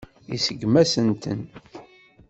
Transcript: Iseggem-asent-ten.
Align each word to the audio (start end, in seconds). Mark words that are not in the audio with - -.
Iseggem-asent-ten. 0.35 1.41